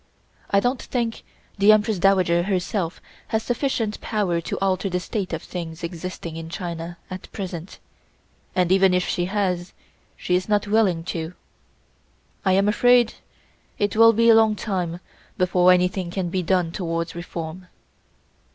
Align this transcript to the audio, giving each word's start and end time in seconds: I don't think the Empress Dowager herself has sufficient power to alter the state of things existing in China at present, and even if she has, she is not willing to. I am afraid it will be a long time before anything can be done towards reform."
I 0.49 0.59
don't 0.59 0.81
think 0.81 1.21
the 1.59 1.71
Empress 1.71 1.99
Dowager 1.99 2.41
herself 2.41 2.99
has 3.27 3.43
sufficient 3.43 4.01
power 4.01 4.41
to 4.41 4.57
alter 4.57 4.89
the 4.89 4.99
state 4.99 5.31
of 5.31 5.43
things 5.43 5.83
existing 5.83 6.37
in 6.37 6.49
China 6.49 6.97
at 7.11 7.31
present, 7.31 7.77
and 8.55 8.71
even 8.71 8.95
if 8.95 9.07
she 9.07 9.25
has, 9.25 9.73
she 10.17 10.33
is 10.33 10.49
not 10.49 10.65
willing 10.65 11.03
to. 11.13 11.35
I 12.43 12.53
am 12.53 12.67
afraid 12.67 13.13
it 13.77 13.95
will 13.95 14.11
be 14.13 14.27
a 14.27 14.33
long 14.33 14.55
time 14.55 14.99
before 15.37 15.71
anything 15.71 16.09
can 16.09 16.29
be 16.31 16.41
done 16.41 16.71
towards 16.71 17.13
reform." 17.13 17.67